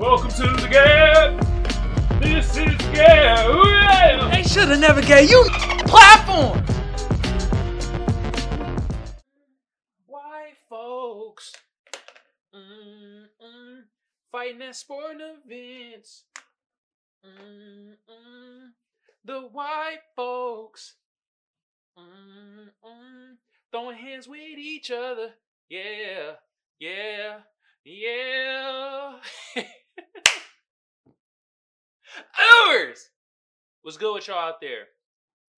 [0.00, 2.22] Welcome to the Gab.
[2.22, 3.50] This is Gab.
[3.50, 4.30] Ooh, yeah.
[4.32, 5.44] They should have never gave you
[5.84, 6.64] platform.
[10.06, 11.52] White folks
[12.56, 13.82] mm-mm,
[14.32, 16.24] fighting at sporting events.
[17.22, 18.70] Mm-mm,
[19.22, 20.94] the white folks
[21.98, 23.36] mm-mm,
[23.70, 25.32] throwing hands with each other.
[25.68, 26.36] Yeah,
[26.78, 27.40] yeah,
[27.84, 29.16] yeah.
[32.68, 33.10] Ours!
[33.82, 34.88] What's good with y'all out there?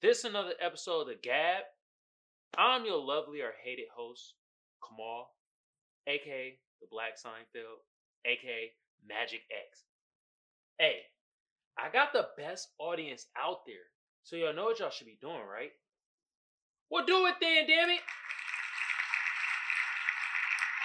[0.01, 1.65] This is another episode of The Gab.
[2.57, 4.35] I'm your lovely or hated host,
[4.87, 5.31] Kamal,
[6.07, 7.81] aka the Black Seinfeld,
[8.27, 8.73] aka
[9.07, 9.85] Magic X.
[10.79, 10.97] Hey,
[11.79, 13.87] I got the best audience out there,
[14.25, 15.71] so y'all know what y'all should be doing, right?
[16.91, 18.01] Well, do it then, damn it.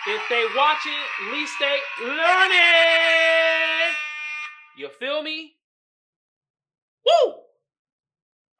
[0.07, 3.06] If they watching, at least they learning.
[4.99, 5.55] Feel me?
[7.05, 7.33] Woo!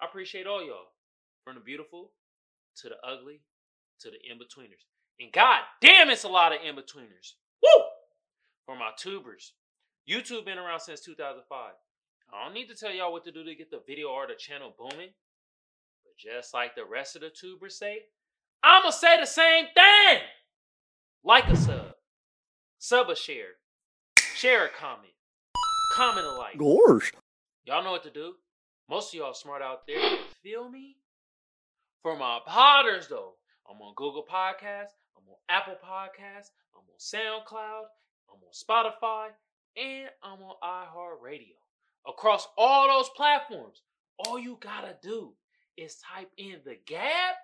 [0.02, 0.94] I appreciate all y'all.
[1.44, 2.12] From the beautiful
[2.78, 3.42] to the ugly
[4.02, 4.86] to the in-betweeners.
[5.20, 7.34] And god damn it's a lot of in-betweeners.
[7.64, 7.84] Woo!
[8.66, 9.54] For my tubers.
[10.08, 11.74] YouTube been around since 2005.
[12.34, 14.36] I don't need to tell y'all what to do to get the video or the
[14.36, 15.10] channel booming.
[16.04, 18.00] But just like the rest of the tubers say,
[18.64, 20.22] I'ma say the same thing.
[21.24, 21.94] Like a sub.
[22.78, 23.56] Sub a share.
[24.36, 25.14] Share a comment.
[25.92, 26.58] Comment a like.
[26.58, 27.12] Gorsh.
[27.66, 28.34] Y'all know what to do.
[28.90, 30.18] Most of y'all smart out there.
[30.42, 30.98] Feel me?
[32.02, 33.34] For my potters though,
[33.70, 37.84] I'm on Google Podcasts, I'm on Apple Podcasts, I'm on SoundCloud,
[38.30, 39.28] I'm on Spotify,
[39.76, 41.56] and I'm on iHeartRadio.
[42.08, 43.82] Across all those platforms,
[44.20, 45.34] all you gotta do
[45.76, 47.36] is type in the Gab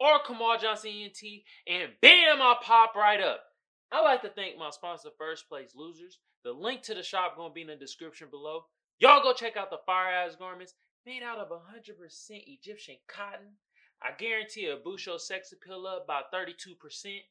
[0.00, 1.20] or Kamal Johnson ENT,
[1.68, 3.44] and bam, I pop right up.
[3.92, 6.18] I like to thank my sponsor, First Place Losers.
[6.44, 8.64] The link to the shop gonna be in the description below.
[8.98, 10.74] Y'all go check out the fire ass garments
[11.04, 13.56] made out of 100% Egyptian cotton.
[14.02, 17.04] I guarantee a your sex appeal up by 32%.
[17.04, 17.22] And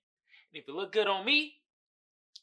[0.54, 1.56] if it look good on me,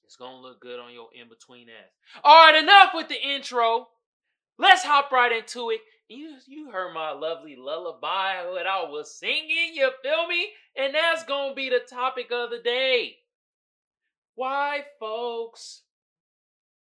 [0.04, 1.92] it's gonna look good on your in between ass.
[2.24, 3.88] All right, enough with the intro.
[4.58, 5.80] Let's hop right into it.
[6.08, 9.74] You you heard my lovely lullaby that I was singing.
[9.74, 10.52] You feel me?
[10.76, 13.16] And that's gonna be the topic of the day.
[14.36, 15.82] Why, folks?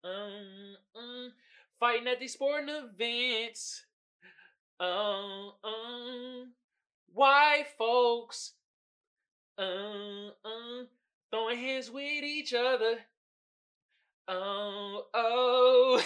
[0.04, 1.32] Um, um,
[1.80, 3.86] fighting at these sporting events.
[4.80, 6.52] Um, um,
[7.14, 8.54] why, folks?
[9.60, 10.88] Um, um,
[11.32, 12.98] throwing hands with each other.
[14.28, 16.04] Oh, oh.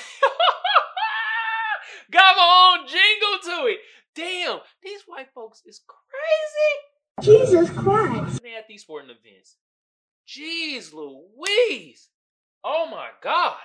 [2.12, 3.80] Got my own jingle to it.
[4.14, 7.32] Damn, these white folks is crazy.
[7.40, 8.44] Jesus Christ.
[8.44, 9.56] They at these sporting events.
[10.28, 12.10] Jeez Louise.
[12.64, 13.56] Oh my God.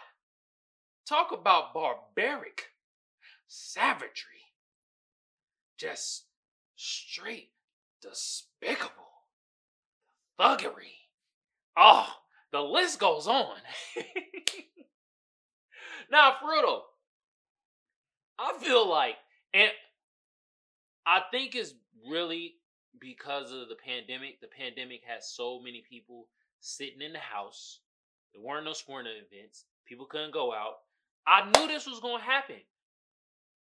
[1.09, 2.71] Talk about barbaric
[3.49, 4.47] savagery.
[5.77, 6.27] Just
[6.77, 7.51] straight
[8.01, 9.03] despicable
[10.39, 10.99] thuggery.
[11.77, 12.06] Oh,
[12.53, 13.56] the list goes on.
[16.11, 16.81] now, Fruto,
[18.39, 19.17] I feel like,
[19.55, 19.71] and
[21.06, 21.75] I think it's
[22.09, 22.55] really
[23.01, 24.41] because of the pandemic.
[24.41, 26.28] The pandemic has so many people
[26.62, 27.81] sitting in the house.
[28.33, 29.67] There weren't no sporting events.
[29.87, 30.77] People couldn't go out.
[31.27, 32.56] I knew this was going to happen.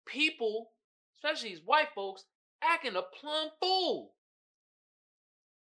[0.07, 0.73] People,
[1.17, 2.25] especially these white folks,
[2.63, 4.13] acting a plumb fool.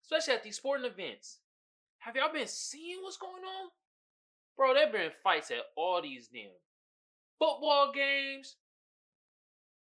[0.03, 1.39] Especially at these sporting events.
[1.99, 3.71] Have y'all been seeing what's going on?
[4.57, 6.51] Bro, there been fights at all these damn
[7.39, 8.57] football games,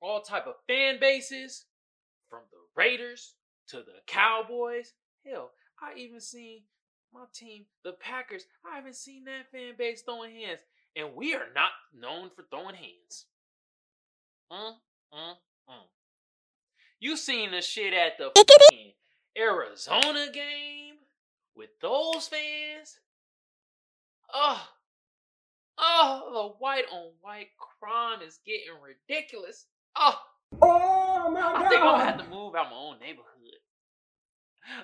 [0.01, 1.67] all type of fan bases,
[2.29, 3.35] from the Raiders
[3.69, 4.95] to the Cowboys.
[5.25, 6.62] Hell, I even seen
[7.16, 8.44] my team, the Packers.
[8.71, 10.60] I haven't seen that fan base throwing hands,
[10.94, 13.27] and we are not known for throwing hands.
[14.53, 14.75] Mm,
[15.15, 15.34] mm,
[15.71, 15.87] mm.
[17.00, 18.31] You seen the shit at the
[19.38, 20.97] Arizona game
[21.55, 22.99] with those fans?
[24.32, 24.62] Oh,
[25.78, 27.49] oh, the white on white
[27.81, 29.67] crime is getting ridiculous.
[29.96, 30.19] Oh,
[30.62, 33.25] Oh my I think I'm gonna have to move out my own neighborhood.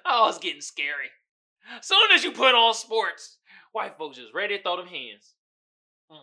[0.05, 1.11] Oh, it's getting scary.
[1.81, 3.39] Soon as you put on sports,
[3.73, 5.35] white folks just ready to throw them hands.
[6.11, 6.17] Mm.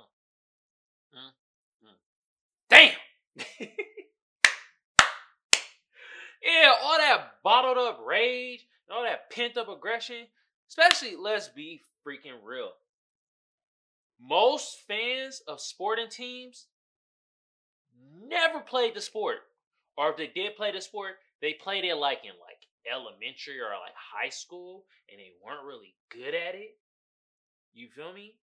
[1.16, 1.34] Mm.
[1.86, 1.96] Mm.
[2.70, 2.94] Damn!
[6.44, 10.28] yeah, all that bottled up rage, all that pent up aggression,
[10.68, 12.72] especially let's be freaking real.
[14.22, 16.68] Most fans of sporting teams
[18.28, 19.38] never played the sport.
[19.98, 22.49] Or if they did play the sport, they played it like in like
[22.92, 26.78] elementary or like high school and they weren't really good at it.
[27.74, 28.36] You feel me?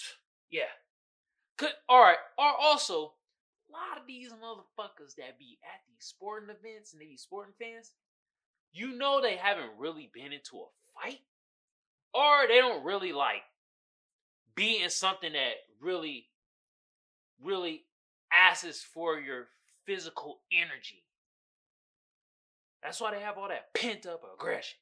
[0.50, 0.70] Yeah.
[1.56, 2.18] Could all right.
[2.38, 3.14] Or also,
[3.68, 7.54] a lot of these motherfuckers that be at these sporting events and they be sporting
[7.58, 7.92] fans,
[8.72, 11.20] you know they haven't really been into a fight,
[12.12, 13.42] or they don't really like
[14.54, 16.26] be in something that really,
[17.42, 17.84] really
[18.32, 19.48] asks for your
[19.86, 21.04] physical energy.
[22.84, 24.76] That's why they have all that pent up aggression.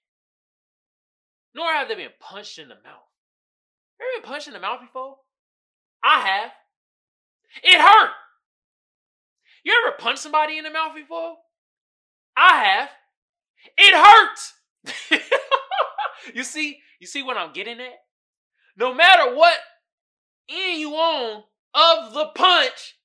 [1.54, 3.08] Nor have they been punched in the mouth.
[4.00, 5.18] Ever been punched in the mouth before?
[6.02, 6.50] I have.
[7.62, 8.10] It hurt.
[9.64, 11.36] You ever punched somebody in the mouth before?
[12.36, 12.88] I have.
[13.78, 14.54] It hurts.
[16.34, 18.00] you see, you see what I'm getting at?
[18.76, 19.56] No matter what
[20.48, 21.44] end you on
[21.74, 22.96] of the punch,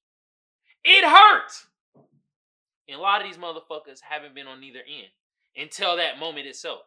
[0.84, 1.68] it hurts.
[2.88, 5.10] And a lot of these motherfuckers haven't been on either end
[5.56, 6.82] until that moment itself.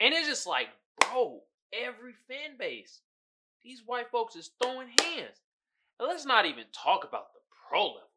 [0.00, 0.68] And it's just like,
[0.98, 1.40] bro,
[1.72, 3.00] every fan base,
[3.62, 5.40] these white folks is throwing hands.
[5.98, 8.08] And let's not even talk about the pro level.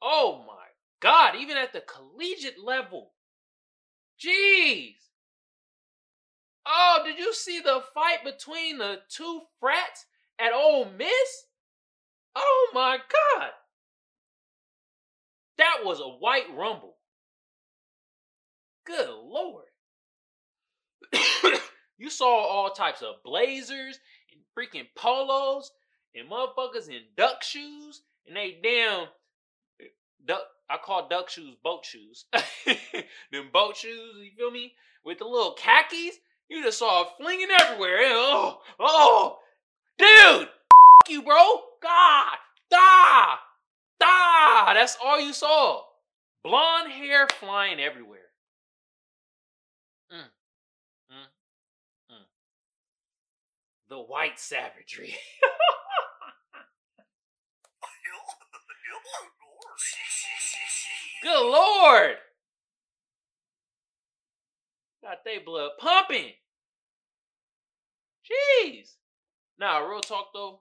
[0.00, 0.66] Oh my
[1.00, 3.12] God, even at the collegiate level.
[4.22, 4.94] Jeez.
[6.66, 10.06] Oh, did you see the fight between the two frats
[10.38, 11.46] at Ole Miss?
[12.36, 13.50] Oh my God.
[15.58, 16.96] That was a white rumble.
[18.84, 19.66] Good Lord.
[21.98, 23.98] you saw all types of blazers
[24.32, 25.70] and freaking polos
[26.14, 29.06] and motherfuckers in duck shoes and they damn
[30.26, 32.24] duck I call duck shoes boat shoes.
[33.32, 34.72] Them boat shoes, you feel me?
[35.04, 36.16] With the little khakis,
[36.48, 37.98] you just saw it flinging everywhere.
[38.02, 39.38] Oh, oh,
[39.98, 40.48] dude,
[41.08, 41.36] you, bro.
[41.82, 42.36] God,
[42.70, 43.36] da,
[44.12, 44.74] da.
[44.74, 45.82] That's all you saw.
[46.44, 48.18] Blonde hair flying everywhere.
[50.12, 50.30] Mm,
[51.10, 51.28] mm,
[52.10, 52.26] mm.
[53.88, 55.14] The white savagery.
[61.22, 62.16] Good lord!
[65.02, 66.32] Got they blood pumping.
[68.26, 68.96] Jeez.
[69.58, 70.60] Now, real talk though.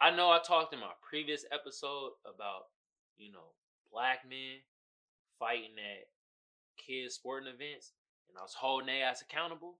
[0.00, 2.66] I know I talked in my previous episode about,
[3.16, 3.54] you know,
[3.92, 4.62] black men
[5.38, 6.06] fighting at
[6.84, 7.92] kids sporting events,
[8.28, 9.74] and I was holding their ass accountable.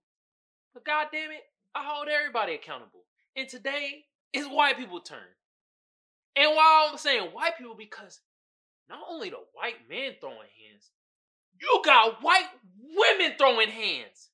[0.73, 1.43] But god damn it,
[1.73, 3.05] I hold everybody accountable.
[3.35, 5.19] And today is white people turn.
[6.35, 8.19] And why I'm saying white people, because
[8.89, 10.91] not only the white men throwing hands,
[11.61, 14.29] you got white women throwing hands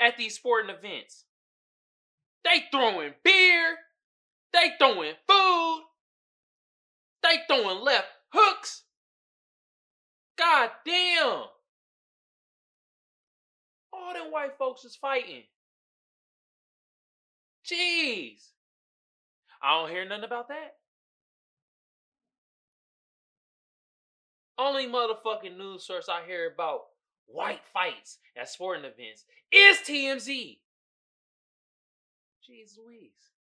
[0.00, 1.24] at these sporting events.
[2.44, 3.76] They throwing beer,
[4.52, 5.82] they throwing food,
[7.22, 8.84] they throwing left hooks.
[10.36, 11.44] God damn.
[13.92, 15.42] All them white folks is fighting.
[17.66, 18.52] Jeez.
[19.60, 20.76] I don't hear nothing about that.
[24.56, 26.82] Only motherfucking news source I hear about
[27.26, 30.58] white fights at sporting events is TMZ.
[32.48, 33.37] Jeez Louise.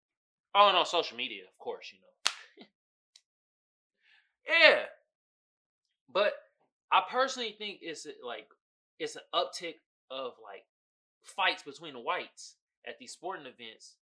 [0.59, 2.67] Oh, on social media, of course, you know.
[4.61, 4.85] yeah.
[6.11, 6.33] But
[6.91, 8.47] I personally think it's like
[8.99, 9.75] it's an uptick
[10.11, 10.65] of like
[11.25, 12.55] fights between the whites
[12.89, 13.97] at these sporting events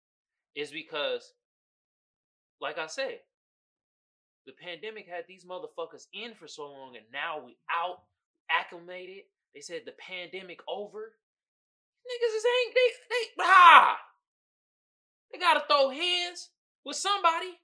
[0.54, 1.32] is because
[2.60, 3.20] like I said,
[4.46, 8.02] the pandemic had these motherfuckers in for so long, and now we out
[8.50, 9.24] acclimated.
[9.56, 11.14] They said the pandemic over.
[12.04, 13.98] Niggas is ain't they they ah.
[15.32, 16.50] They gotta throw hands
[16.86, 17.60] with somebody.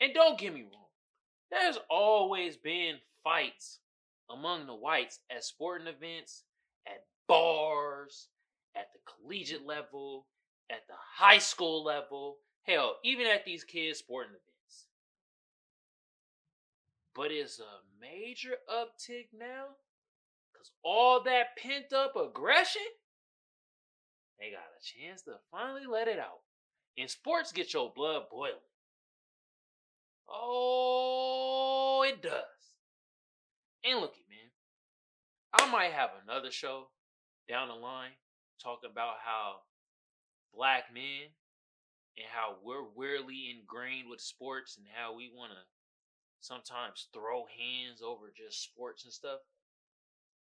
[0.00, 0.88] And don't get me wrong,
[1.50, 3.78] there's always been fights
[4.28, 6.42] among the whites at sporting events,
[6.86, 8.28] at bars,
[8.74, 10.26] at the collegiate level,
[10.70, 14.86] at the high school level, Hell, even at these kids' sporting events.
[17.14, 19.66] But it's a major uptick now
[20.52, 22.82] because all that pent up aggression,
[24.42, 26.40] they got a chance to finally let it out.
[26.98, 28.54] And sports get your blood boiling.
[30.28, 32.32] Oh, it does.
[33.84, 34.50] And look man,
[35.52, 36.88] I might have another show
[37.48, 38.10] down the line
[38.60, 39.60] talking about how
[40.54, 41.30] black men
[42.16, 45.58] and how we're weirdly ingrained with sports and how we want to
[46.40, 49.38] sometimes throw hands over just sports and stuff.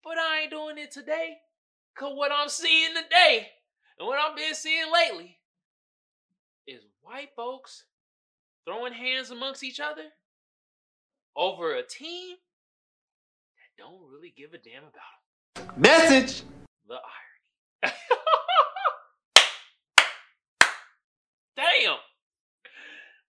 [0.02, 1.36] But I ain't doing it today.
[1.96, 3.48] Cause what I'm seeing today
[3.98, 5.38] and what I've been seeing lately
[6.66, 7.84] is white folks
[8.66, 10.04] throwing hands amongst each other
[11.36, 12.36] over a team
[13.56, 14.92] that don't really give a damn about
[15.54, 15.80] them.
[15.80, 16.42] Message.
[16.88, 16.94] The
[17.82, 17.94] irony.
[21.56, 21.96] damn.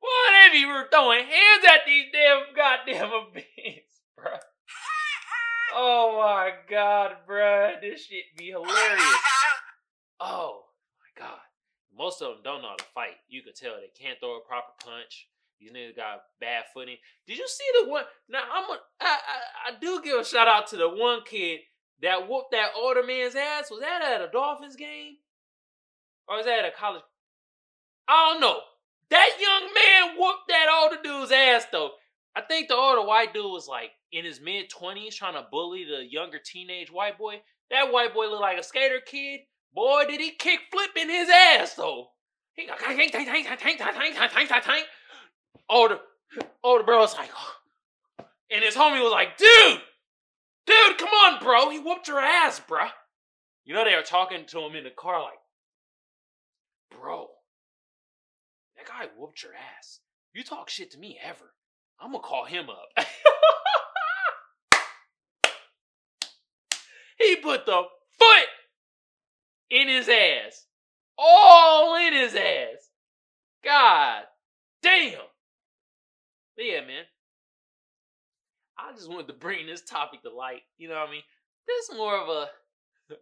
[0.01, 4.39] Boy, they be throwing hands at these damn goddamn events, bruh.
[5.75, 7.81] Oh my god, bruh.
[7.81, 9.36] This shit be oh hilarious.
[10.19, 10.63] Oh
[10.99, 11.39] my god.
[11.95, 13.17] Most of them don't know how to fight.
[13.27, 15.27] You can tell they can't throw a proper punch.
[15.59, 16.97] These niggas got bad footing.
[17.25, 18.03] Did you see the one?
[18.29, 21.61] Now I'm a, I, I, I do give a shout out to the one kid
[22.01, 23.71] that whooped that older man's ass.
[23.71, 25.15] Was that at a Dolphins game?
[26.27, 27.01] Or was that at a college?
[28.07, 28.59] I don't know.
[29.09, 31.91] That young man whooped that older dude's ass though.
[32.35, 35.85] I think the older white dude was like in his mid twenties trying to bully
[35.85, 37.41] the younger teenage white boy.
[37.71, 39.39] That white boy looked like a skater kid.
[39.73, 42.09] Boy, did he kick flip in his ass though.
[42.57, 44.85] He got tank, tank, tank, tank, tank, tank, tank, tank, tank.
[45.69, 45.99] Older,
[46.33, 47.29] older oh, oh, bro was like,
[48.51, 49.81] and his homie was like, dude,
[50.65, 51.69] dude, come on, bro.
[51.69, 52.89] He whooped your ass, bruh.
[53.65, 55.39] You know they were talking to him in the car like,
[56.89, 57.27] bro,
[58.77, 59.99] that guy whooped your ass.
[60.33, 61.53] You talk shit to me ever,
[61.99, 63.05] I'm gonna call him up.
[67.19, 67.83] he put the
[68.17, 68.47] foot
[69.69, 70.65] in his ass.
[71.17, 72.89] All in his ass.
[73.63, 74.23] God
[74.83, 75.19] damn.
[76.55, 77.03] But yeah, man.
[78.77, 80.61] I just wanted to bring this topic to light.
[80.77, 81.23] You know what I mean?
[81.67, 82.47] This is more of a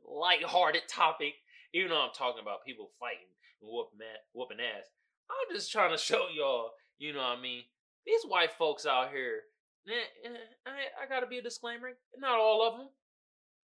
[0.06, 1.34] light-hearted topic,
[1.74, 4.00] even though I'm talking about people fighting and whooping,
[4.34, 4.86] whooping ass.
[5.30, 7.64] I'm just trying to show y'all, you know what I mean?
[8.06, 9.42] These white folks out here,
[9.88, 10.30] eh,
[10.68, 12.90] I, I gotta be a disclaimer, not all of them,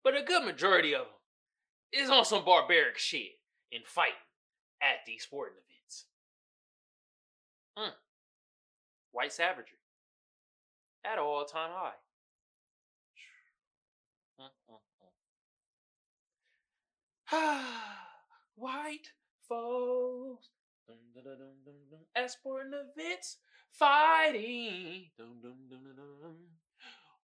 [0.04, 1.19] but a good majority of them
[1.94, 3.40] is on some barbaric shit
[3.74, 4.14] and fighting
[4.82, 6.06] at these sporting events.
[7.78, 7.94] Mm.
[9.12, 9.78] White savagery
[11.06, 11.94] at all time high.
[18.56, 19.12] White
[19.48, 20.50] folks
[22.16, 23.38] at sporting events
[23.72, 25.06] fighting.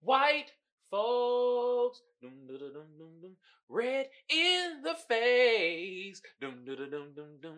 [0.01, 0.51] White
[0.89, 3.36] folks, dum, dum, dum, dum, dum,
[3.70, 7.58] red in the face, dum, dum, dum, dum, dum,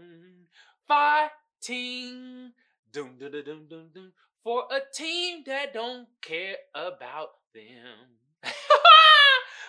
[0.88, 2.52] fighting,
[2.92, 4.12] dum, dum, dum, dum, dum,
[4.44, 8.18] for a team that don't care about them.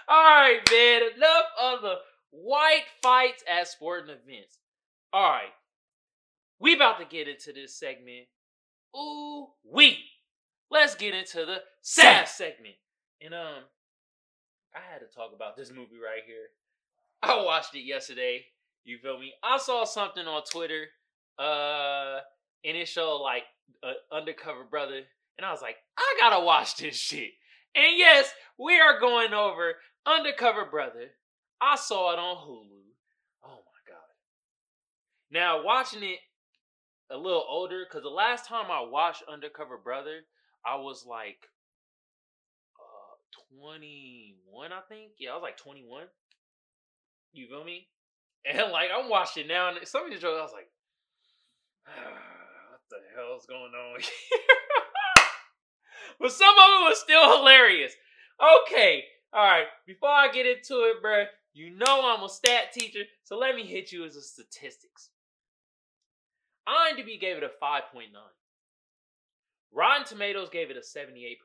[0.08, 1.96] All right, man, enough of the
[2.30, 4.58] white fights at sporting events.
[5.12, 5.52] All right,
[6.60, 8.26] we about to get into this segment.
[8.96, 9.98] Ooh, we.
[10.70, 12.74] Let's get into the SAF segment.
[13.20, 13.64] And um,
[14.74, 16.50] I had to talk about this movie right here.
[17.22, 18.44] I watched it yesterday.
[18.84, 19.32] You feel me?
[19.42, 20.86] I saw something on Twitter,
[21.38, 22.20] uh,
[22.64, 23.42] and it showed like
[23.82, 25.02] an undercover brother,
[25.36, 27.32] and I was like, I gotta watch this shit.
[27.74, 29.74] And yes, we are going over
[30.06, 31.10] Undercover Brother.
[31.60, 32.80] I saw it on Hulu.
[33.44, 34.14] Oh my god!
[35.30, 36.18] Now watching it
[37.10, 40.20] a little older, because the last time I watched Undercover Brother,
[40.64, 41.48] I was like
[43.58, 45.12] 21, I think.
[45.18, 46.04] Yeah, I was like 21.
[47.32, 47.88] You feel me?
[48.46, 50.70] And like I'm watching now, and some of these jokes, I was like,
[51.84, 54.38] what the hell's going on here?
[56.20, 57.92] but some of it was still hilarious.
[58.40, 59.66] Okay, all right.
[59.86, 63.66] Before I get into it, bro, you know I'm a stat teacher, so let me
[63.66, 65.10] hit you with the statistics.
[66.68, 68.06] IMDb gave it a 5.9.
[69.72, 71.36] Rotten Tomatoes gave it a 78%.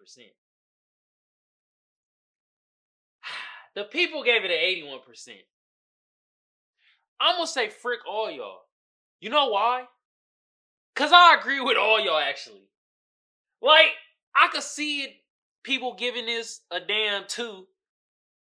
[3.76, 5.30] The people gave it an 81%.
[7.20, 8.62] I'm gonna say frick all y'all.
[9.20, 9.86] You know why?
[10.96, 12.68] Cause I agree with all y'all actually.
[13.62, 13.92] Like,
[14.36, 15.22] I could see
[15.64, 17.68] people giving this a damn two,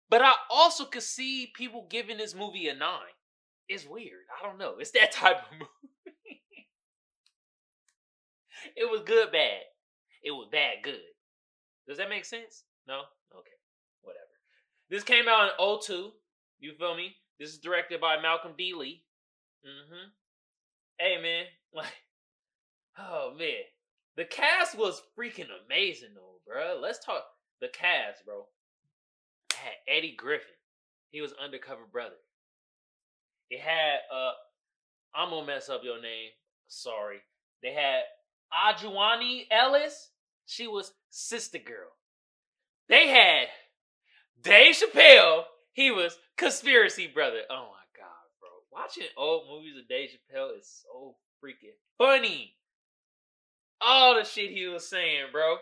[0.09, 3.15] but I also could see people giving this movie a nine.
[3.69, 4.25] It's weird.
[4.41, 4.77] I don't know.
[4.79, 6.37] It's that type of movie.
[8.77, 9.61] it was good, bad.
[10.23, 11.01] It was bad, good.
[11.87, 12.65] Does that make sense?
[12.89, 13.03] No?
[14.91, 16.11] This came out in 02.
[16.59, 17.15] You feel me?
[17.39, 18.75] This is directed by Malcolm D.
[18.75, 19.05] Lee.
[19.65, 20.09] Mm-hmm.
[20.99, 21.45] Hey man,
[21.75, 21.87] like,
[22.99, 23.65] oh man.
[24.17, 26.79] The cast was freaking amazing though, bro.
[26.81, 27.23] Let's talk
[27.61, 28.47] the cast, bro.
[29.51, 30.49] It had Eddie Griffin.
[31.11, 32.17] He was undercover brother.
[33.49, 34.33] It had uh
[35.15, 36.31] I'm gonna mess up your name.
[36.69, 37.19] Sorry.
[37.63, 38.03] They had
[38.53, 40.11] Ajuani Ellis.
[40.47, 41.91] She was sister girl.
[42.89, 43.47] They had
[44.43, 47.41] Dave Chappelle, he was conspiracy brother.
[47.51, 48.49] Oh my god, bro.
[48.73, 52.55] Watching old movies of Dave Chappelle is so freaking funny.
[53.81, 55.57] All the shit he was saying, bro.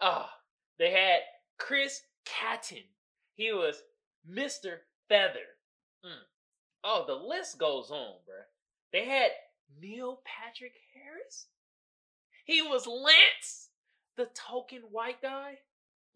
[0.00, 0.26] Oh,
[0.78, 1.20] they had
[1.58, 2.84] Chris Kattan.
[3.34, 3.82] He was
[4.30, 4.78] Mr.
[5.08, 5.56] Feather.
[6.04, 6.24] Mm.
[6.84, 8.36] Oh, the list goes on, bro.
[8.92, 9.30] They had
[9.80, 11.46] Neil Patrick Harris.
[12.44, 13.68] He was Lance,
[14.16, 15.58] the token white guy.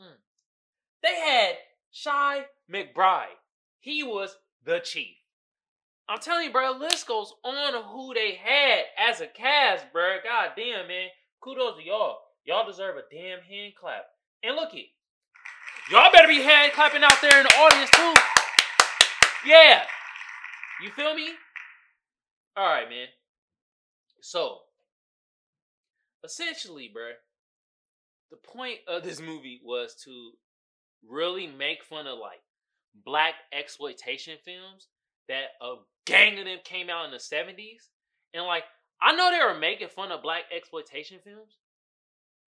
[0.00, 0.16] Mm.
[1.02, 1.56] They had
[2.04, 3.38] Chi McBride.
[3.80, 5.16] He was the chief.
[6.09, 10.16] I'm telling you, bro, list goes on of who they had as a cast, bro.
[10.23, 11.09] God damn, man.
[11.40, 12.18] Kudos to y'all.
[12.44, 14.04] Y'all deserve a damn hand clap.
[14.42, 14.87] And look it.
[15.90, 18.14] Y'all better be hand clapping out there in the audience too.
[19.47, 19.82] Yeah.
[20.82, 21.30] You feel me?
[22.59, 23.06] Alright, man.
[24.21, 24.59] So,
[26.25, 27.11] essentially, bro,
[28.30, 30.32] the point of this movie was to
[31.09, 32.40] really make fun of like
[33.04, 34.88] black exploitation films
[35.28, 35.75] that a
[36.06, 37.88] gang of them came out in the 70s.
[38.35, 38.64] And like,
[39.00, 41.59] I know they were making fun of black exploitation films,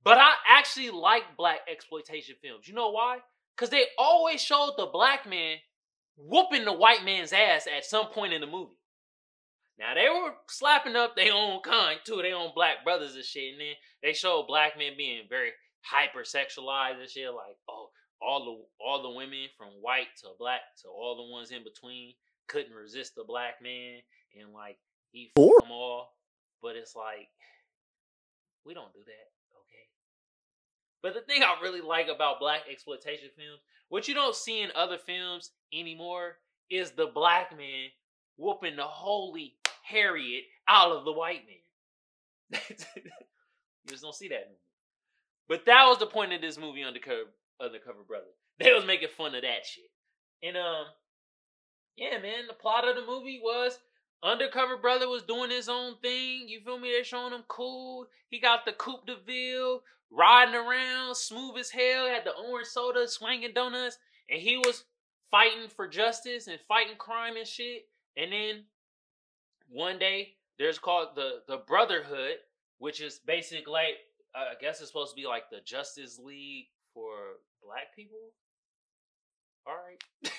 [0.03, 2.69] but I actually like black exploitation films.
[2.69, 3.19] You know why?
[3.57, 5.57] Because they always showed the black man
[6.17, 8.79] whooping the white man's ass at some point in the movie.
[9.79, 13.53] Now they were slapping up their own kind too, their own black brothers and shit.
[13.53, 15.51] And then they showed black men being very
[15.93, 17.89] hypersexualized and shit, like, oh,
[18.21, 22.15] all the all the women from white to black to all the ones in between
[22.47, 23.99] couldn't resist the black man
[24.41, 24.79] and like
[25.13, 26.15] he fucked them all.
[26.63, 27.29] But it's like
[28.65, 29.29] we don't do that,
[29.61, 29.87] okay?
[31.03, 34.71] But the thing I really like about black exploitation films, what you don't see in
[34.75, 36.39] other films anymore,
[36.71, 37.89] is the black man
[38.37, 42.61] whooping the holy Harriet out of the white man.
[42.71, 43.11] you
[43.87, 44.57] just don't see that anymore.
[45.47, 47.29] But that was the point of this movie, Undercover
[47.65, 48.27] Undercover Brother.
[48.61, 49.91] They was making fun of that shit.
[50.41, 50.87] And um,
[51.97, 53.79] yeah, man, the plot of the movie was
[54.23, 56.49] Undercover Brother was doing his own thing.
[56.49, 56.93] You feel me?
[56.93, 58.07] They're showing him cool.
[58.31, 63.07] He got the Coupe de Ville, riding around, smooth as hell, had the orange soda,
[63.09, 63.99] swinging donuts,
[64.31, 64.85] and he was
[65.31, 67.87] fighting for justice and fighting crime and shit.
[68.17, 68.65] And then
[69.69, 72.37] one day, there's called the the Brotherhood,
[72.79, 73.73] which is basically
[74.35, 78.33] I guess it's supposed to be like the Justice League for black people.
[79.67, 80.03] All right.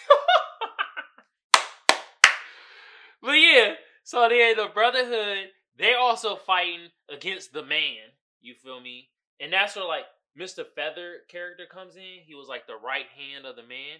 [3.22, 8.14] but yeah, so they the Brotherhood, they also fighting against the man.
[8.42, 9.10] You feel me?
[9.40, 10.06] And that's where like
[10.40, 10.64] Mr.
[10.76, 12.22] Feather character comes in.
[12.26, 13.98] He was like the right hand of the man.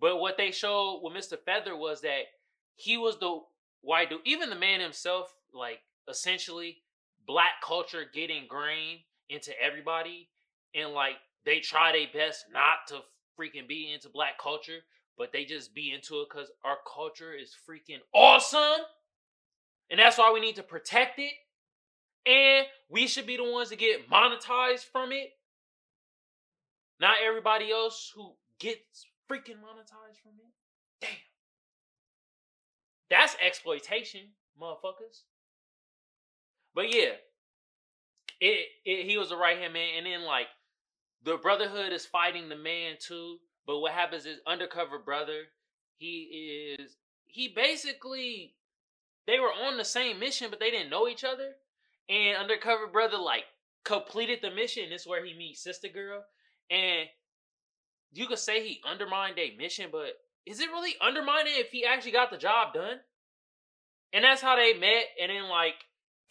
[0.00, 1.38] But what they showed with Mr.
[1.38, 2.22] Feather was that
[2.74, 3.40] he was the
[3.82, 4.20] white dude.
[4.24, 6.78] Even the man himself, like essentially
[7.26, 10.28] black culture getting ingrained into everybody.
[10.74, 13.00] And like they try their best not to
[13.38, 14.80] freaking be into black culture,
[15.18, 18.84] but they just be into it because our culture is freaking awesome.
[19.90, 21.32] And that's why we need to protect it.
[22.24, 25.30] And we should be the ones to get monetized from it.
[27.00, 30.52] Not everybody else who gets freaking monetized from it.
[31.00, 31.10] Damn.
[33.10, 34.20] That's exploitation,
[34.60, 35.22] motherfuckers.
[36.74, 37.16] But yeah,
[38.40, 40.46] it, it he was a right hand man, and then like
[41.24, 43.38] the Brotherhood is fighting the man too.
[43.66, 45.44] But what happens is undercover brother,
[45.96, 48.54] he is he basically
[49.26, 51.52] they were on the same mission, but they didn't know each other.
[52.08, 53.44] And undercover brother like
[53.84, 54.90] completed the mission.
[54.90, 56.24] This is where he meets sister girl,
[56.70, 57.08] and
[58.12, 62.12] you could say he undermined a mission, but is it really undermining if he actually
[62.12, 62.98] got the job done?
[64.12, 65.04] And that's how they met.
[65.20, 65.76] And then like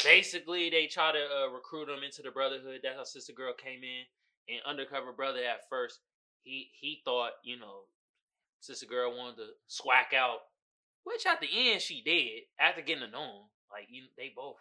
[0.04, 2.82] basically they try to uh, recruit him into the brotherhood.
[2.84, 4.04] That's how sister girl came in
[4.48, 6.00] and undercover brother at first
[6.44, 7.82] he he thought you know
[8.60, 10.40] sister girl wanted to swack out
[11.04, 14.58] which at the end she did after getting to know him like you, they both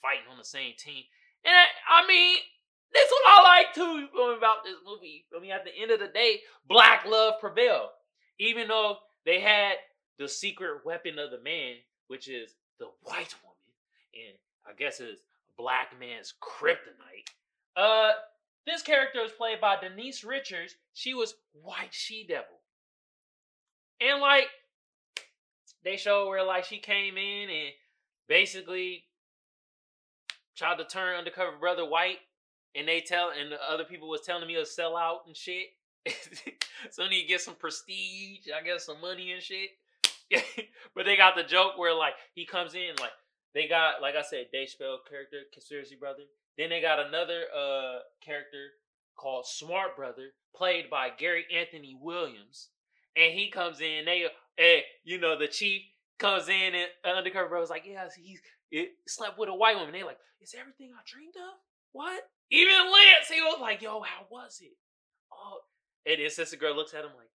[0.00, 1.04] fighting on the same team
[1.44, 2.38] and I, I mean
[2.92, 5.24] that's what I like too about this movie.
[5.36, 7.88] I mean, at the end of the day, black love prevailed.
[8.38, 9.74] Even though they had
[10.18, 11.76] the secret weapon of the man,
[12.08, 13.72] which is the white woman,
[14.14, 15.22] and I guess it's
[15.56, 17.30] black man's kryptonite.
[17.76, 18.12] Uh,
[18.66, 20.74] this character was played by Denise Richards.
[20.94, 22.60] She was White She Devil.
[24.00, 24.46] And like
[25.84, 27.70] they show where like she came in and
[28.28, 29.04] basically
[30.56, 32.18] tried to turn undercover brother white
[32.74, 35.66] and they tell and the other people was telling me to sell out and shit.
[36.90, 39.70] so need to get some prestige, I guess some money and shit.
[40.94, 43.12] but they got the joke where like he comes in like
[43.54, 46.22] they got like I said, Dave Chappelle character, conspiracy brother.
[46.58, 48.68] Then they got another uh character
[49.16, 52.68] called Smart Brother, played by Gary Anthony Williams,
[53.16, 54.04] and he comes in.
[54.04, 54.26] They,
[54.58, 55.82] and you know, the chief
[56.18, 59.92] comes in and undercover brother's like, yeah, he's it slept with a white woman.
[59.92, 61.58] They like, is everything I dreamed of?
[61.92, 62.22] What?
[62.50, 64.76] Even Lance, he was like, yo, how was it?
[65.32, 65.60] Oh,
[66.06, 67.28] and his sister girl looks at him like,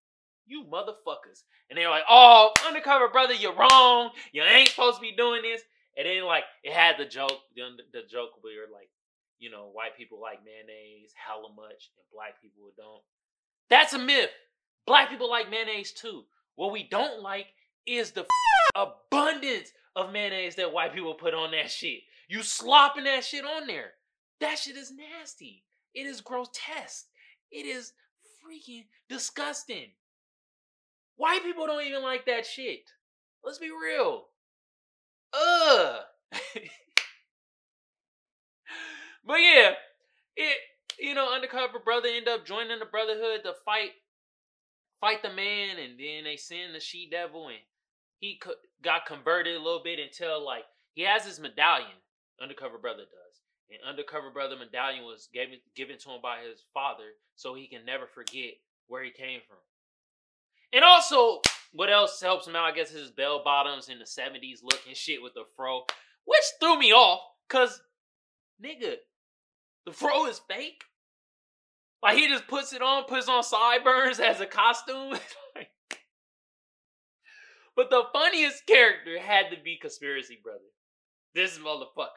[0.45, 1.43] you motherfuckers.
[1.69, 4.11] And they're like, oh, undercover brother, you're wrong.
[4.31, 5.61] You ain't supposed to be doing this.
[5.97, 8.89] And then like it had the joke, the, the joke where like,
[9.39, 13.01] you know, white people like mayonnaise hella much and black people don't.
[13.69, 14.31] That's a myth.
[14.85, 16.23] Black people like mayonnaise too.
[16.55, 17.47] What we don't like
[17.85, 18.25] is the
[18.75, 22.01] abundance of mayonnaise that white people put on that shit.
[22.27, 23.91] You slopping that shit on there.
[24.39, 25.63] That shit is nasty.
[25.93, 27.05] It is grotesque.
[27.51, 27.93] It is
[28.43, 29.91] freaking disgusting.
[31.15, 32.81] White people don't even like that shit.
[33.43, 34.25] Let's be real.
[35.33, 35.99] Ugh.
[39.27, 39.71] but yeah,
[40.35, 40.57] it
[40.99, 43.91] you know, undercover brother end up joining the brotherhood to fight
[44.99, 47.57] fight the man, and then they send the she devil, and
[48.19, 50.63] he co- got converted a little bit until like
[50.93, 52.01] he has his medallion.
[52.41, 57.11] Undercover brother does, and undercover brother medallion was given given to him by his father,
[57.35, 58.53] so he can never forget
[58.87, 59.57] where he came from.
[60.73, 62.65] And also, what else helps him out?
[62.71, 65.83] I guess his bell bottoms in the '70s look and shit with the fro,
[66.25, 67.81] which threw me off, cause
[68.63, 68.95] nigga,
[69.87, 70.83] the fro is fake.
[72.03, 75.17] Like he just puts it on, puts on sideburns as a costume.
[77.75, 80.59] but the funniest character had to be Conspiracy Brother.
[81.33, 82.09] This motherfucker.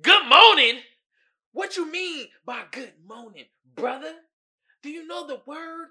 [0.00, 0.80] Good morning.
[1.52, 4.14] What you mean by good morning, brother?
[4.82, 5.88] Do you know the word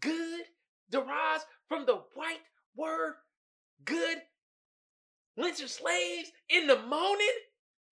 [0.00, 0.46] good
[0.90, 2.42] derives from the white
[2.76, 3.14] word
[3.84, 4.18] good?
[5.36, 7.28] Lynching slaves in the morning?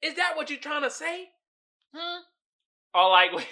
[0.03, 1.29] Is that what you're trying to say?
[1.94, 2.22] Hmm?
[2.94, 3.44] Or like when,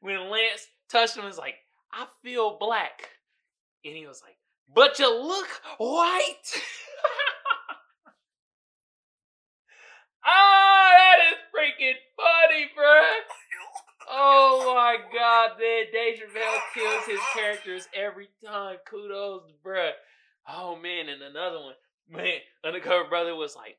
[0.00, 1.56] when Lance touched him, it's like,
[1.92, 3.08] I feel black.
[3.84, 4.36] And he was like,
[4.72, 5.48] but you look
[5.78, 6.34] white.
[10.24, 13.22] ah, that is freaking funny, bruh.
[14.10, 15.84] Oh my god, man.
[15.92, 18.76] Dave Chappelle kills his characters every time.
[18.88, 19.92] Kudos, bruh.
[20.48, 21.74] Oh man, and another one.
[22.10, 23.76] Man, Undercover Brother was like,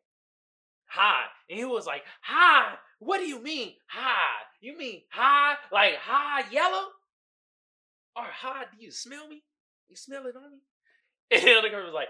[0.85, 1.23] hi.
[1.49, 2.75] And he was like, hi.
[2.99, 4.43] What do you mean, hi?
[4.59, 5.55] You mean hi?
[5.71, 6.87] Like hi yellow?
[8.15, 9.41] Or hi, do you smell me?
[9.87, 10.59] You smell it on me?
[11.31, 12.09] And the Undercover was like,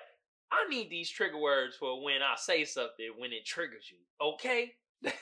[0.52, 3.98] I need these trigger words for when I say something when it triggers you.
[4.20, 4.74] Okay?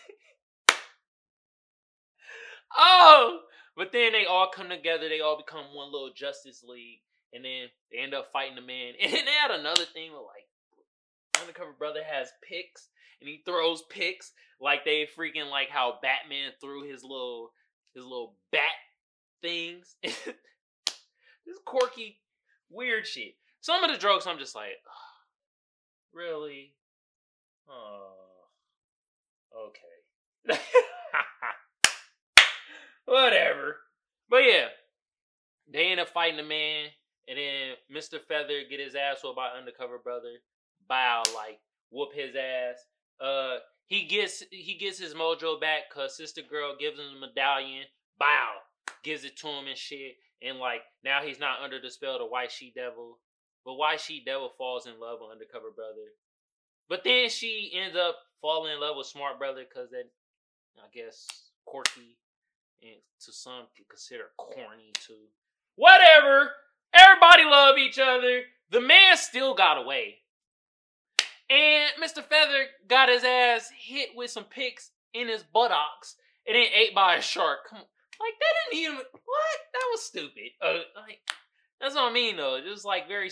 [2.78, 3.40] oh!
[3.76, 7.02] But then they all come together, they all become one little Justice League,
[7.34, 8.94] and then they end up fighting the man.
[9.02, 10.48] And they had another thing where like
[11.42, 12.88] Undercover Brother has picks
[13.22, 17.52] and he throws picks like they freaking like how Batman threw his little
[17.94, 18.62] his little bat
[19.42, 19.96] things.
[20.04, 22.20] this quirky,
[22.70, 23.36] weird shit.
[23.62, 26.74] Some of the jokes I'm just like, oh, really?
[27.70, 28.14] Oh,
[29.68, 30.60] okay.
[33.06, 33.78] Whatever.
[34.30, 34.68] But yeah,
[35.72, 36.88] they end up fighting the man,
[37.28, 38.20] and then Mr.
[38.22, 40.36] Feather get his ass whooped by Undercover Brother.
[40.88, 42.86] Bow like whoop his ass.
[43.20, 47.86] Uh, he gets he gets his mojo back cause Sister Girl gives him the medallion.
[48.20, 48.56] Bow
[49.04, 50.18] gives it to him and shit.
[50.42, 53.20] And like now he's not under the spell of the White She Devil,
[53.66, 56.14] but White She Devil falls in love with Undercover Brother.
[56.90, 60.10] But then she ends up falling in love with Smart Brother because that
[60.78, 61.26] I guess
[61.66, 62.18] quirky
[62.82, 65.28] and to some consider corny too.
[65.76, 66.52] Whatever.
[66.94, 68.42] Everybody love each other.
[68.72, 70.18] The man still got away.
[71.50, 72.24] And Mr.
[72.24, 77.16] Feather got his ass hit with some picks in his buttocks and then ate by
[77.16, 77.60] a shark.
[77.72, 79.60] Like that didn't even what?
[79.74, 80.52] That was stupid.
[80.62, 81.20] Uh, like
[81.80, 82.56] that's what I mean though.
[82.56, 83.32] It was like very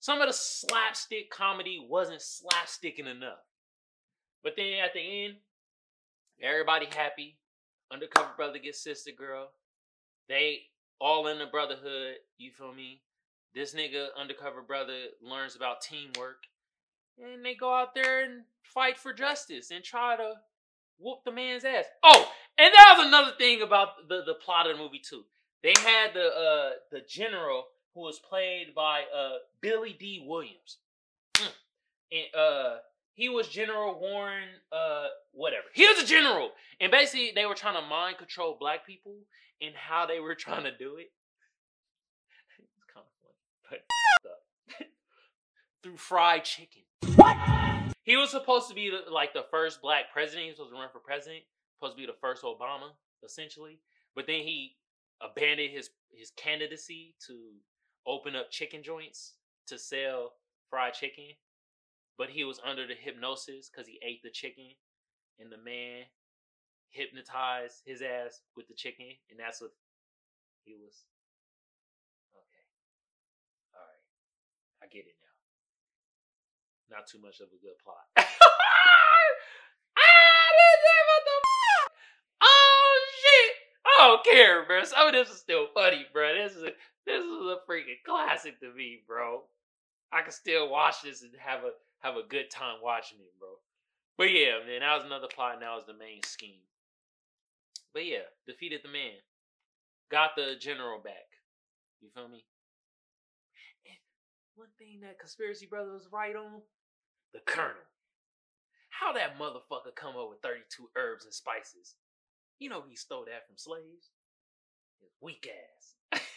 [0.00, 3.38] some of the slapstick comedy wasn't slapsticking enough.
[4.42, 5.34] But then at the end,
[6.42, 7.38] everybody happy.
[7.92, 9.50] Undercover brother gets sister girl.
[10.28, 10.60] They
[11.00, 12.16] all in the brotherhood.
[12.38, 13.02] You feel me?
[13.54, 16.44] This nigga undercover brother learns about teamwork,
[17.18, 20.34] and they go out there and fight for justice and try to
[20.98, 21.84] whoop the man's ass.
[22.02, 25.24] Oh, and that was another thing about the the plot of the movie too.
[25.62, 30.78] They had the uh the general who was played by uh Billy Dee Williams.
[31.34, 31.48] Mm.
[32.12, 32.76] And uh
[33.14, 35.66] he was General Warren uh whatever.
[35.74, 36.50] He was a general.
[36.80, 39.16] And basically they were trying to mind control black people
[39.60, 41.10] and how they were trying to do it.
[42.58, 43.82] it's kind of funny.
[44.78, 44.86] But
[45.82, 46.82] through fried chicken.
[47.16, 47.36] What?
[48.04, 50.44] He was supposed to be like the first black president.
[50.44, 51.44] He was supposed to run for president.
[51.78, 52.90] Supposed to be the first Obama,
[53.24, 53.78] essentially.
[54.14, 54.76] But then he
[55.20, 57.52] abandoned his his candidacy to
[58.06, 59.34] open up chicken joints
[59.66, 60.32] to sell
[60.68, 61.30] fried chicken.
[62.18, 64.70] But he was under the hypnosis because he ate the chicken,
[65.40, 66.04] and the man
[66.90, 69.72] hypnotized his ass with the chicken, and that's what
[70.64, 71.04] he was.
[72.36, 72.66] Okay,
[73.74, 75.31] all right, I get it now
[76.92, 78.04] not too much of a good plot.
[82.42, 83.54] oh shit!
[83.86, 84.84] I don't care, bro.
[84.84, 86.34] Some of this is still funny, bro.
[86.34, 86.72] This is a,
[87.06, 89.42] this is a freaking classic to me, bro.
[90.12, 93.48] I can still watch this and have a have a good time watching it, bro.
[94.18, 96.60] But yeah, man, that was another plot, and that was the main scheme.
[97.94, 99.16] But yeah, defeated the man,
[100.10, 101.40] got the general back.
[102.02, 102.44] You feel me?
[104.54, 106.60] one thing that conspiracy brother was right on
[107.32, 107.86] the colonel.
[108.90, 111.94] How that motherfucker come up with 32 herbs and spices?
[112.58, 114.10] You know he stole that from slaves.
[115.00, 115.48] His weak
[116.12, 116.20] ass.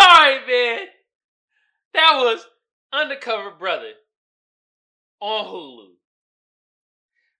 [0.00, 0.86] Alright, man.
[1.94, 2.46] That was
[2.92, 3.92] Undercover Brother
[5.20, 5.88] on Hulu.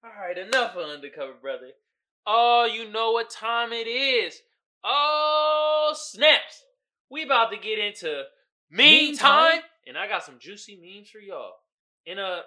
[0.04, 1.70] Alright, enough of Undercover Brother.
[2.26, 4.40] Oh, you know what time it is.
[4.84, 6.64] Oh, snaps.
[7.10, 8.24] We about to get into
[8.70, 9.60] meme time.
[9.86, 11.54] And I got some juicy memes for y'all.
[12.06, 12.42] And uh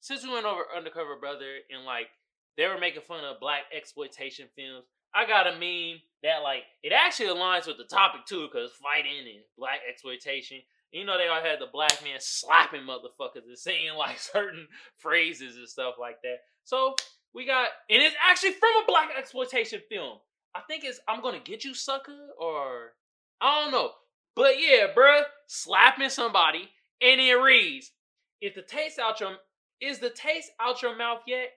[0.00, 2.08] since we went over Undercover Brother and like
[2.56, 6.92] they were making fun of black exploitation films, I got a meme that like it
[6.92, 10.58] actually aligns with the topic too, because fighting and black exploitation.
[10.90, 15.56] You know they all had the black man slapping motherfuckers and saying like certain phrases
[15.56, 16.38] and stuff like that.
[16.64, 16.94] So
[17.34, 20.18] we got, and it's actually from a black exploitation film.
[20.54, 22.92] I think it's "I'm Gonna Git You, Sucka" or
[23.40, 23.90] I don't know.
[24.34, 26.70] But yeah, bruh, slapping somebody,
[27.00, 27.92] and it reads,
[28.40, 29.38] "If the taste out your
[29.80, 31.50] is the taste out your mouth yet,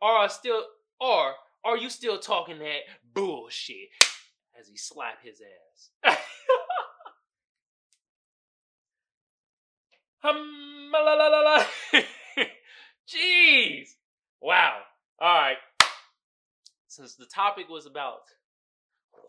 [0.00, 0.64] or are still
[1.00, 1.34] or
[1.64, 2.80] are you still talking that
[3.12, 3.90] bullshit?"
[4.58, 6.16] As he slap his ass.
[10.20, 11.64] Hum, la, la, la, la.
[13.06, 13.90] Jeez.
[14.40, 14.80] Wow.
[15.20, 15.58] All right.
[16.88, 18.22] Since the topic was about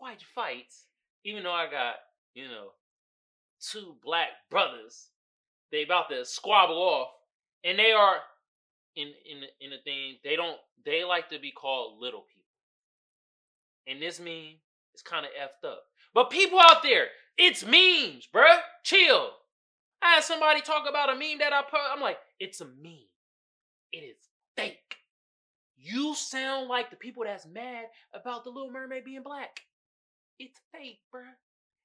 [0.00, 0.86] white fights,
[1.24, 1.96] even though I got,
[2.38, 2.68] you know,
[3.60, 5.08] two black brothers,
[5.72, 7.08] they about to squabble off,
[7.64, 8.16] and they are
[8.94, 10.16] in in in the thing.
[10.22, 10.56] They don't.
[10.84, 12.44] They like to be called little people,
[13.88, 14.60] and this meme
[14.94, 15.82] is kind of effed up.
[16.14, 18.60] But people out there, it's memes, bruh.
[18.84, 19.30] Chill.
[20.00, 21.80] I had somebody talk about a meme that I put.
[21.92, 23.10] I'm like, it's a meme.
[23.90, 24.16] It is
[24.56, 24.94] fake.
[25.76, 29.60] You sound like the people that's mad about the Little Mermaid being black.
[30.38, 31.34] It's fake, bruh.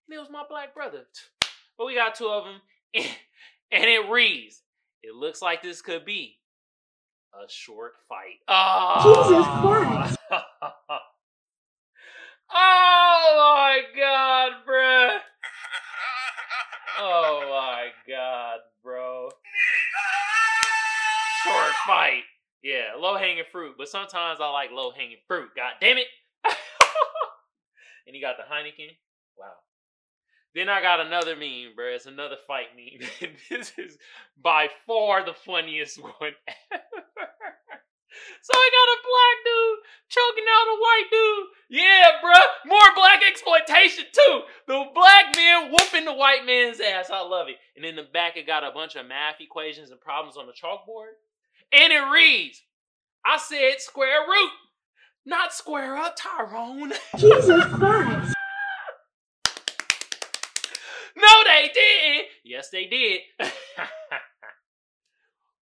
[0.08, 1.06] And it was my black brother.
[1.78, 2.62] But we got two of them,
[2.94, 3.06] and,
[3.72, 4.62] and it reads,
[5.02, 6.38] "It looks like this could be
[7.34, 10.18] a short fight." Oh, Jesus Christ.
[12.54, 15.20] oh my God, bruh.
[17.00, 19.30] Oh my god, bro.
[21.44, 22.24] Short fight.
[22.62, 23.76] Yeah, low hanging fruit.
[23.78, 25.50] But sometimes I like low hanging fruit.
[25.56, 26.08] God damn it.
[26.46, 28.92] and he got the Heineken.
[29.38, 29.54] Wow.
[30.56, 31.88] Then I got another meme, bro.
[31.88, 33.10] It's another fight meme.
[33.50, 33.98] this is
[34.42, 36.14] by far the funniest one
[36.72, 37.04] ever.
[38.42, 41.48] So I got a black dude choking out a white dude.
[41.70, 42.70] Yeah, bruh.
[42.70, 44.42] More black exploitation too.
[44.68, 47.10] The black man whooping the white man's ass.
[47.10, 47.56] I love it.
[47.76, 50.54] And in the back, it got a bunch of math equations and problems on the
[50.54, 51.14] chalkboard.
[51.72, 52.62] And it reads,
[53.26, 54.52] I said square root,
[55.26, 56.94] not square up, Tyrone.
[57.18, 58.36] Jesus Christ.
[61.16, 62.28] no, they didn't.
[62.44, 63.22] Yes, they did.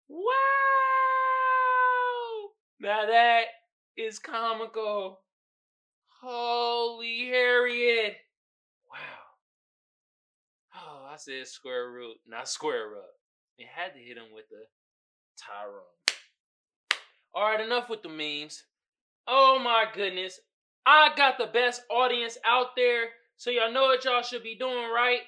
[0.08, 0.30] wow.
[2.80, 3.44] Now that
[3.96, 5.20] is comical.
[6.20, 8.16] Holy Harriet.
[8.90, 8.98] Wow.
[10.74, 13.10] Oh, I said square root, not square up.
[13.58, 14.64] It had to hit him with the
[15.38, 15.82] Tyrone.
[17.36, 18.64] Alright, enough with the memes.
[19.28, 20.40] Oh my goodness.
[20.86, 24.90] I got the best audience out there, so y'all know what y'all should be doing,
[24.92, 25.20] right?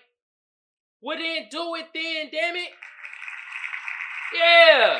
[1.06, 2.70] Well then do it then, damn it.
[4.34, 4.98] Yeah.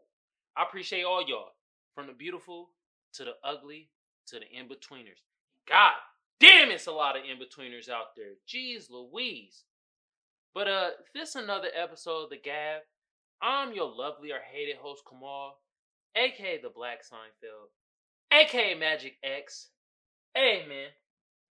[0.57, 1.53] I appreciate all y'all.
[1.95, 2.71] From the beautiful
[3.13, 3.89] to the ugly
[4.27, 5.23] to the in-betweeners.
[5.69, 5.93] God
[6.41, 8.35] damn it's a lot of in-betweeners out there.
[8.49, 9.67] Jeez Louise.
[10.53, 12.83] But uh this another episode of the Gab.
[13.41, 15.61] I'm your lovely or hated host Kamal,
[16.17, 17.71] aka the Black Seinfeld,
[18.33, 19.69] aka Magic X.
[20.37, 20.89] Hey man,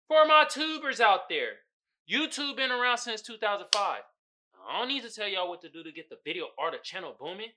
[0.09, 1.51] for my tubers out there,
[2.11, 3.69] YouTube been around since 2005.
[3.77, 6.79] I don't need to tell y'all what to do to get the video or the
[6.83, 7.51] channel booming.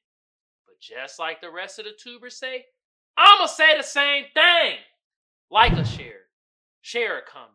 [0.65, 2.65] But just like the rest of the tubers say,
[3.15, 4.79] I'ma say the same thing.
[5.49, 6.23] Like a share,
[6.81, 7.51] share a comment,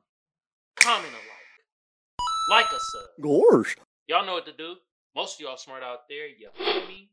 [0.77, 3.23] comment a like, like a sub.
[3.23, 3.77] Gorsh.
[4.07, 4.77] Y'all know what to do.
[5.15, 7.11] Most of y'all smart out there, you feel me?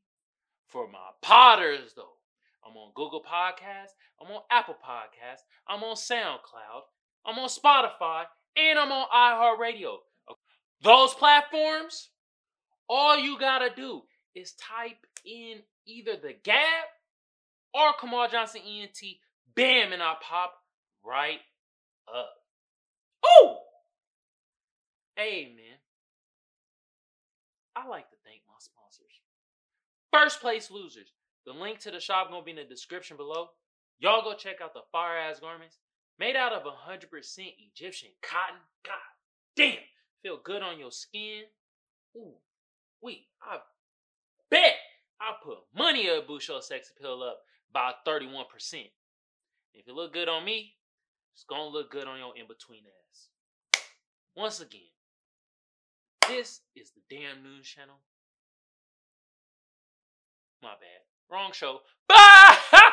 [0.68, 2.15] For my potters though,
[2.66, 6.82] I'm on Google Podcasts, I'm on Apple Podcasts, I'm on SoundCloud,
[7.26, 8.26] I'm on Spotify,
[8.58, 9.98] and I'm on iHeartRadio.
[10.82, 12.10] Those platforms
[12.90, 14.04] All you gotta do
[14.36, 16.86] is type in either the Gab
[17.74, 18.98] or Kamal Johnson ENT.
[19.56, 20.54] Bam, and I pop
[21.04, 21.40] right
[22.14, 22.34] up.
[23.26, 23.60] Oh!
[25.16, 25.78] Hey, man.
[27.76, 29.22] I like to thank my sponsors.
[30.12, 31.12] First place losers.
[31.46, 33.50] The link to the shop gonna be in the description below.
[34.00, 35.78] Y'all go check out the fire ass garments
[36.18, 37.10] made out of 100%
[37.60, 38.62] Egyptian cotton.
[38.84, 38.96] God
[39.56, 39.78] damn,
[40.24, 41.44] feel good on your skin.
[42.16, 42.36] Ooh,
[43.02, 43.60] wait, I
[44.50, 44.76] bet
[45.20, 47.40] I put money of Busho Sex Appeal up
[47.72, 48.46] by 31%.
[49.74, 50.76] If it look good on me,
[51.34, 53.82] it's gonna look good on your in between ass.
[54.36, 54.82] Once again,
[56.28, 58.00] this is the damn news channel.
[60.62, 61.05] My bad.
[61.32, 61.80] Wrong show.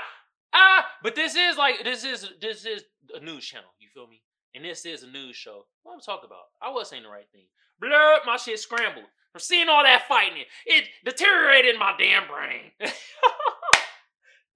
[0.54, 0.86] Ah!
[1.02, 3.70] But this is like this is this is a news channel.
[3.80, 4.22] You feel me?
[4.54, 5.64] And this is a news show.
[5.82, 6.52] What I'm talking about?
[6.60, 7.46] I was saying the right thing.
[7.80, 9.06] Blur, my shit scrambled.
[9.32, 12.70] From seeing all that fighting, it deteriorated my damn brain.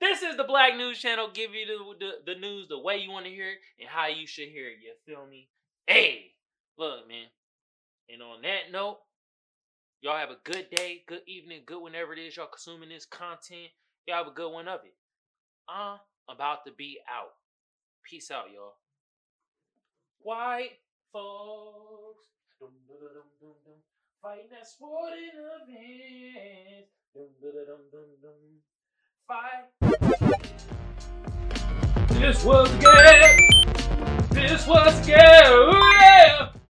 [0.01, 1.31] this is the Black News Channel.
[1.33, 4.07] Give you the, the, the news the way you want to hear it and how
[4.09, 4.77] you should hear it.
[4.83, 5.49] You feel me?
[5.87, 6.33] Hey,
[6.77, 7.29] look, man.
[8.13, 8.99] And on that note,
[10.03, 13.71] y'all have a good day, good evening, good whenever it is y'all consuming this content.
[14.07, 14.95] Y'all have a good one of it.
[15.69, 17.33] I'm about to be out.
[18.03, 18.77] Peace out, y'all.
[20.23, 20.79] White
[21.13, 22.27] folks.
[22.61, 23.75] Dum, dum, dum, dum, dum,
[24.23, 25.31] fighting that sporting.
[27.15, 27.53] Dum, dum,
[27.93, 28.33] dum, dum.
[29.27, 29.65] Fight.
[32.11, 33.41] This was good.
[34.31, 36.56] This was good.